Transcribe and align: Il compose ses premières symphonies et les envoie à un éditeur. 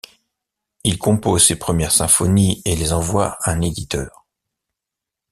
Il 0.83 0.97
compose 0.97 1.43
ses 1.45 1.57
premières 1.59 1.91
symphonies 1.91 2.63
et 2.65 2.75
les 2.75 2.91
envoie 2.91 3.37
à 3.43 3.51
un 3.51 3.61
éditeur. 3.61 4.25